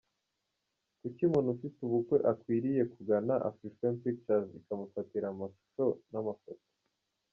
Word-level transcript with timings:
Kuki 0.99 1.21
umuntu 1.29 1.49
ufite 1.55 1.77
ubukwe 1.83 2.15
akwiriye 2.31 2.81
kugana 2.93 3.33
Afrifame 3.49 3.97
Pictures 4.03 4.49
ikamufatira 4.59 5.25
amashusho 5.33 5.85
n’amafoto?. 6.11 6.65